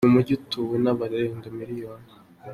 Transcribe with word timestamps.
Ubu 0.03 0.07
uyu 0.09 0.15
mujyi 0.15 0.33
utuwe 0.37 0.75
n’abarenga 0.83 1.47
miliyoni. 1.57 2.11